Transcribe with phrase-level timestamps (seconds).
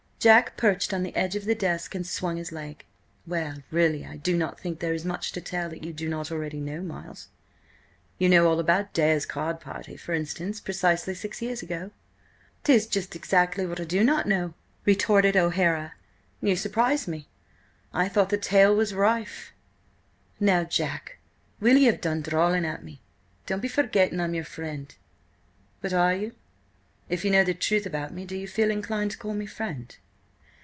[0.21, 2.85] Jack perched on the edge of the desk and swung his leg.
[3.25, 6.31] "Well really, I do not think there is much to tell that you do not
[6.31, 7.29] already know, Miles.
[8.19, 11.89] You know all about Dare's card party, for instance, precisely six years ago?"
[12.63, 14.53] "'Tis just exactly what I do not know!"
[14.85, 15.95] retorted O'Hara.
[16.39, 17.27] "You surprise me!
[17.91, 19.53] I thought the tale was rife."
[20.39, 21.17] "Now, Jack,
[21.59, 23.01] will ye have done drawling at me?
[23.47, 24.93] Don't be forgetting I'm your friend—"
[25.81, 26.35] "But are you?
[27.09, 29.95] If you know the truth about me, do you feel inclined to call me friend?"